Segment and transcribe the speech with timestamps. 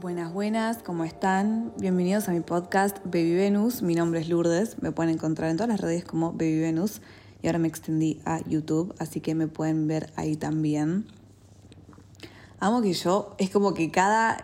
[0.00, 1.74] Buenas, buenas, ¿cómo están?
[1.76, 3.82] Bienvenidos a mi podcast Baby Venus.
[3.82, 7.02] Mi nombre es Lourdes, me pueden encontrar en todas las redes como Baby Venus
[7.42, 11.04] y ahora me extendí a YouTube, así que me pueden ver ahí también.
[12.60, 14.40] Amo que yo, es como que cada,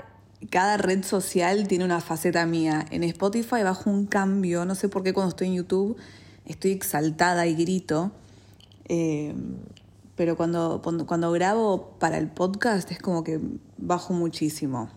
[0.51, 2.85] cada red social tiene una faceta mía.
[2.91, 5.97] En Spotify bajo un cambio, no sé por qué cuando estoy en YouTube
[6.45, 8.13] estoy exaltada y grito.
[8.89, 9.35] Eh,
[10.17, 13.41] pero cuando, cuando grabo para el podcast es como que
[13.79, 14.91] bajo muchísimo.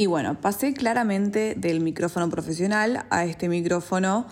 [0.00, 4.24] Y bueno, pasé claramente del micrófono profesional a este micrófono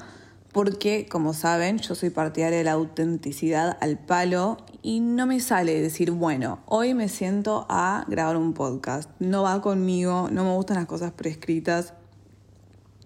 [0.51, 5.79] porque, como saben, yo soy partidaria de la autenticidad al palo y no me sale
[5.79, 9.11] decir, bueno, hoy me siento a grabar un podcast.
[9.19, 11.93] No va conmigo, no me gustan las cosas prescritas.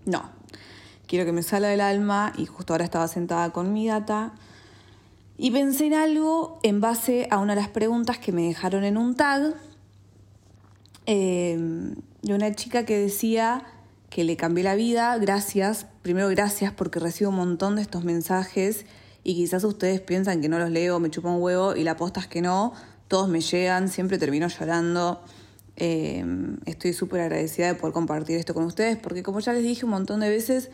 [0.07, 0.23] No,
[1.09, 4.35] quiero que me salga del alma y justo ahora estaba sentada con mi gata
[5.37, 8.99] y pensé en algo en base a una de las preguntas que me dejaron en
[8.99, 9.53] un tag
[11.07, 11.59] eh,
[12.23, 13.65] de una chica que decía
[14.09, 18.87] que le cambié la vida, gracias, primero gracias porque recibo un montón de estos mensajes
[19.25, 22.20] y quizás ustedes piensan que no los leo, me chupa un huevo y la posta
[22.20, 22.75] es que no,
[23.09, 25.23] todos me llegan, siempre termino llorando.
[25.77, 26.25] Eh,
[26.67, 29.92] estoy súper agradecida de poder compartir esto con ustedes porque como ya les dije un
[29.92, 30.70] montón de veces,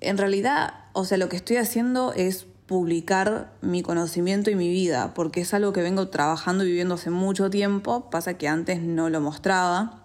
[0.00, 5.12] en realidad, o sea, lo que estoy haciendo es publicar mi conocimiento y mi vida,
[5.14, 9.10] porque es algo que vengo trabajando y viviendo hace mucho tiempo, pasa que antes no
[9.10, 10.03] lo mostraba,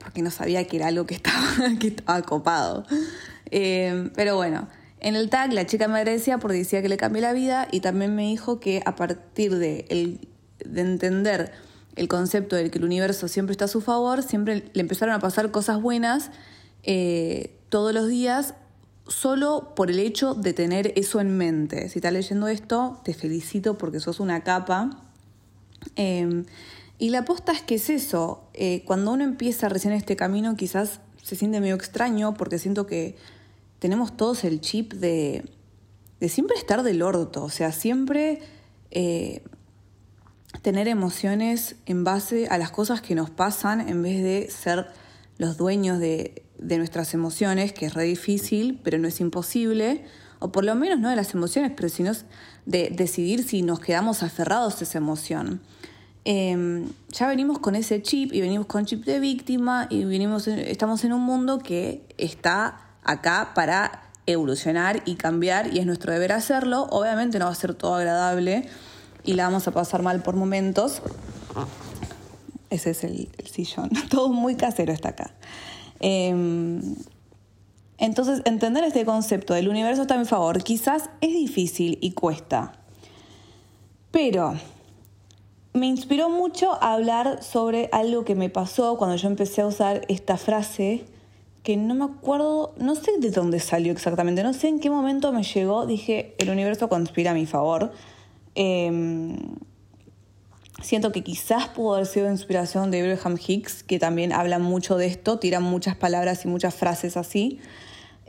[0.00, 1.46] porque no sabía que era algo que estaba,
[1.78, 2.84] que estaba copado.
[3.50, 7.22] Eh, pero bueno, en el tag la chica me agradecía porque decía que le cambié
[7.22, 10.28] la vida y también me dijo que a partir de, el,
[10.64, 11.52] de entender
[11.96, 15.18] el concepto de que el universo siempre está a su favor, siempre le empezaron a
[15.18, 16.30] pasar cosas buenas
[16.82, 18.54] eh, todos los días
[19.06, 21.88] solo por el hecho de tener eso en mente.
[21.88, 24.90] Si estás leyendo esto, te felicito porque sos una capa.
[25.96, 26.44] Em,
[27.00, 28.44] y la aposta es que es eso.
[28.52, 33.16] Eh, cuando uno empieza recién este camino, quizás se siente medio extraño porque siento que
[33.78, 35.50] tenemos todos el chip de,
[36.20, 37.42] de siempre estar del orto.
[37.42, 38.40] O sea, siempre
[38.90, 39.42] eh,
[40.60, 44.88] tener emociones en base a las cosas que nos pasan en vez de ser
[45.38, 50.04] los dueños de, de nuestras emociones, que es re difícil, pero no es imposible,
[50.38, 52.12] o por lo menos no de las emociones, pero sino
[52.66, 55.62] de decidir si nos quedamos aferrados a esa emoción.
[56.24, 61.02] Em, ya venimos con ese chip y venimos con chip de víctima y venimos estamos
[61.04, 66.86] en un mundo que está acá para evolucionar y cambiar y es nuestro deber hacerlo.
[66.90, 68.68] Obviamente no va a ser todo agradable
[69.24, 71.02] y la vamos a pasar mal por momentos.
[72.68, 73.90] Ese es el, sillón.
[74.10, 75.34] Todo muy casero está acá.
[75.98, 76.94] Em,
[77.98, 82.72] entonces, entender este concepto del universo está a mi favor quizás es difícil y cuesta.
[84.10, 84.54] Pero
[85.72, 90.02] me inspiró mucho a hablar sobre algo que me pasó cuando yo empecé a usar
[90.08, 91.04] esta frase,
[91.62, 95.32] que no me acuerdo, no sé de dónde salió exactamente, no sé en qué momento
[95.32, 97.92] me llegó, dije, el universo conspira a mi favor.
[98.54, 99.36] Eh,
[100.82, 105.06] Siento que quizás pudo haber sido inspiración de Abraham Hicks, que también habla mucho de
[105.06, 107.60] esto, tira muchas palabras y muchas frases así.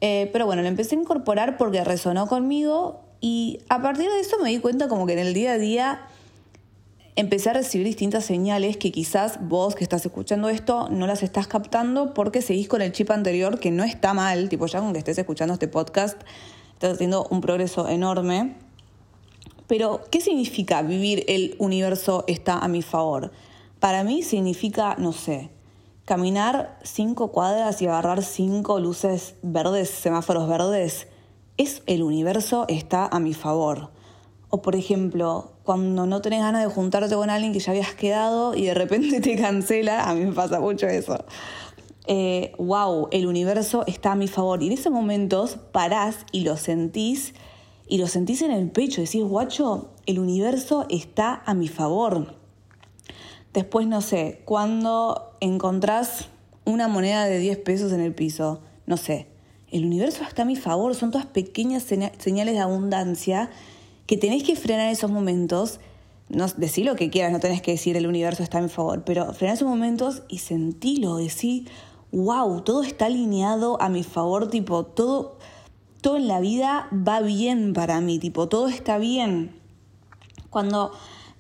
[0.01, 4.37] Eh, pero bueno, lo empecé a incorporar porque resonó conmigo y a partir de eso
[4.39, 6.01] me di cuenta como que en el día a día
[7.15, 11.47] empecé a recibir distintas señales que quizás vos que estás escuchando esto no las estás
[11.47, 14.99] captando porque seguís con el chip anterior que no está mal, tipo ya con que
[14.99, 16.21] estés escuchando este podcast,
[16.73, 18.55] estás haciendo un progreso enorme.
[19.67, 23.31] Pero, ¿qué significa vivir el universo está a mi favor?
[23.79, 25.49] Para mí significa, no sé,
[26.05, 31.07] caminar cinco cuadras y agarrar cinco luces verdes, semáforos verdes.
[31.55, 33.91] Es el universo está a mi favor.
[34.49, 38.55] O por ejemplo, cuando no tenés ganas de juntarte con alguien que ya habías quedado
[38.55, 41.23] y de repente te cancela, a mí me pasa mucho eso.
[42.57, 44.63] wow, eh, el universo está a mi favor.
[44.63, 47.33] Y en esos momentos parás y lo sentís
[47.87, 52.35] y lo sentís en el pecho, decís, guacho, el universo está a mi favor.
[53.53, 56.29] Después, no sé, cuando encontrás
[56.63, 59.27] una moneda de 10 pesos en el piso, no sé,
[59.71, 63.49] el universo está a mi favor, son todas pequeñas señales de abundancia
[64.11, 65.79] que tenés que frenar en esos momentos.
[66.27, 69.31] No, decí lo que quieras, no tenés que decir el universo está mi favor, pero
[69.31, 71.69] frenar esos momentos y sentilo, decir,
[72.11, 75.37] wow, todo está alineado a mi favor, tipo, todo
[76.01, 79.55] todo en la vida va bien para mí, tipo, todo está bien.
[80.49, 80.91] Cuando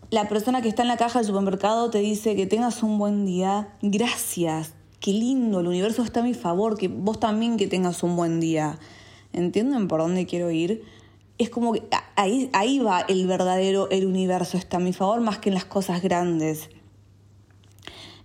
[0.09, 3.25] la persona que está en la caja del supermercado te dice que tengas un buen
[3.25, 8.01] día, gracias, qué lindo, el universo está a mi favor, que vos también que tengas
[8.01, 8.79] un buen día.
[9.33, 11.00] ¿Entienden por dónde quiero ir?
[11.41, 11.81] Es como que
[12.17, 15.65] ahí, ahí va el verdadero, el universo está a mi favor más que en las
[15.65, 16.69] cosas grandes.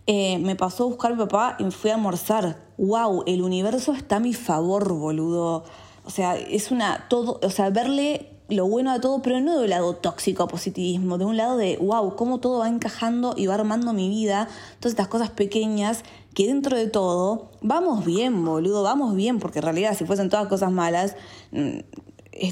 [0.06, 2.62] Eh, me pasó a buscar a mi papá y me fui a almorzar.
[2.76, 3.24] ¡Wow!
[3.26, 5.64] El universo está a mi favor, boludo.
[6.04, 7.08] O sea, es una.
[7.08, 7.40] todo.
[7.42, 11.38] O sea, verle lo bueno a todo, pero no del lado tóxico positivismo, de un
[11.38, 14.46] lado de wow, cómo todo va encajando y va armando mi vida,
[14.78, 16.04] todas estas cosas pequeñas
[16.34, 20.48] que dentro de todo vamos bien, boludo, vamos bien, porque en realidad si fuesen todas
[20.48, 21.16] cosas malas,
[21.50, 21.78] mm,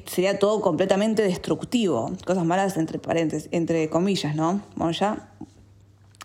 [0.07, 2.13] sería todo completamente destructivo.
[2.25, 4.63] Cosas malas entre paréntesis, entre comillas, ¿no?
[4.77, 5.31] Bueno, ya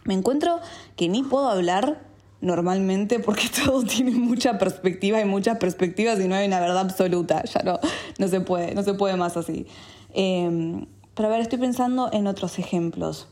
[0.03, 0.59] me encuentro
[0.95, 2.01] que ni puedo hablar
[2.41, 7.43] normalmente porque todo tiene mucha perspectiva y muchas perspectivas y no hay una verdad absoluta.
[7.43, 7.79] Ya no,
[8.17, 9.67] no se puede, no se puede más así.
[10.13, 13.27] Em, pero a ver, estoy pensando en otros ejemplos.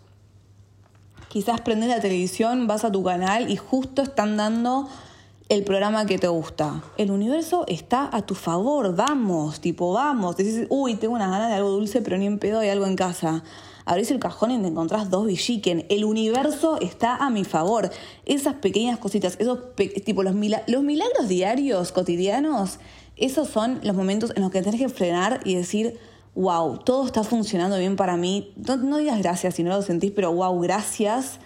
[1.30, 4.88] Quizás prendes la televisión, vas a tu canal y justo están dando
[5.49, 6.83] el programa que te gusta.
[6.97, 10.35] El universo está a tu favor, vamos, tipo, vamos.
[10.35, 12.95] Dices, uy, tengo unas ganas de algo dulce, pero ni en pedo hay algo en
[12.95, 13.44] casa.
[13.85, 15.85] Abrís el cajón y te encontrás dos villiquen.
[15.88, 17.89] El universo está a mi favor.
[18.25, 19.59] Esas pequeñas cositas, esos
[20.03, 20.35] tipo los,
[20.67, 22.79] los milagros diarios, cotidianos,
[23.15, 25.97] esos son los momentos en los que tenés que frenar y decir,
[26.35, 28.53] wow, todo está funcionando bien para mí.
[28.57, 31.39] No, digas gracias si no lo sentís, pero wow, gracias.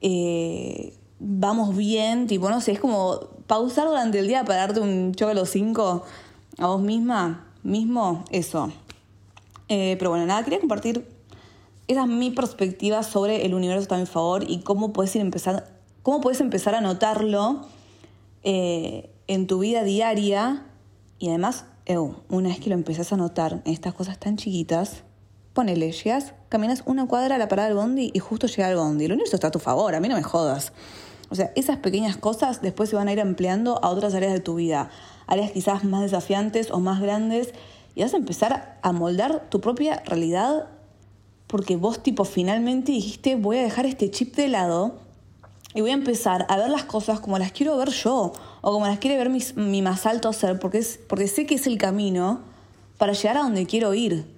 [0.00, 5.14] Eh, vamos bien, tipo, no sé, es como pausar durante el día para darte un
[5.14, 6.04] choque a los cinco
[6.58, 8.72] a vos misma, mismo, eso.
[9.68, 11.18] Eh, pero bueno, nada, quería compartir
[11.88, 15.66] esa es mi perspectiva sobre el universo está favor y cómo puedes, ir empezar,
[16.02, 17.62] cómo puedes empezar a notarlo
[18.42, 20.66] eh, en tu vida diaria.
[21.18, 21.64] Y además,
[22.28, 25.02] una vez que lo empezás a notar en estas cosas tan chiquitas,
[25.58, 29.06] ponele, llegas, caminas una cuadra a la parada del bondi y justo llega el bondi.
[29.06, 30.72] El universo está a tu favor, a mí no me jodas.
[31.30, 34.38] O sea, esas pequeñas cosas después se van a ir empleando a otras áreas de
[34.38, 34.88] tu vida,
[35.26, 37.54] áreas quizás más desafiantes o más grandes,
[37.96, 40.68] y vas a empezar a moldar tu propia realidad
[41.48, 44.94] porque vos tipo finalmente dijiste voy a dejar este chip de lado
[45.74, 48.86] y voy a empezar a ver las cosas como las quiero ver yo o como
[48.86, 52.42] las quiere ver mi, más alto ser porque, es, porque sé que es el camino
[52.96, 54.37] para llegar a donde quiero ir.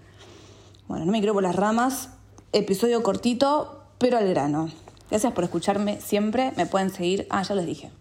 [0.91, 2.09] Bueno, no me quiero por las ramas,
[2.53, 4.71] episodio cortito, pero al grano.
[5.09, 7.93] Gracias por escucharme siempre, me pueden seguir, ah, ya les dije,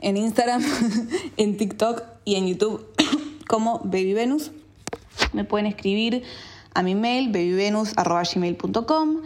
[0.00, 0.60] en Instagram,
[1.36, 2.84] en TikTok y en YouTube
[3.48, 4.50] como Baby Venus.
[5.32, 6.24] Me pueden escribir
[6.74, 9.20] a mi mail babyvenus.gmail.com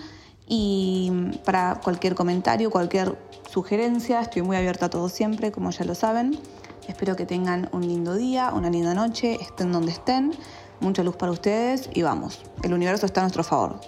[0.46, 1.10] y
[1.46, 3.16] para cualquier comentario, cualquier
[3.50, 6.38] sugerencia, estoy muy abierta a todo siempre, como ya lo saben.
[6.86, 10.32] Espero que tengan un lindo día, una linda noche, estén donde estén,
[10.80, 13.80] mucha luz para ustedes y vamos, el universo está a nuestro favor.